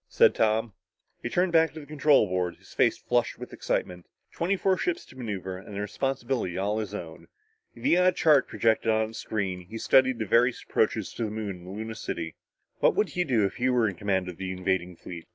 [0.07, 0.73] said Tom.
[1.21, 4.07] He turned back to the control board, his face flushed with excitement.
[4.31, 7.27] Twenty four ships to maneuver and the responsibility all his own.
[7.75, 11.67] Via a chart projected on a screen, he studied various approaches to the Moon and
[11.77, 12.35] Luna City.
[12.79, 15.27] What would he do if he were in command of the invading fleet?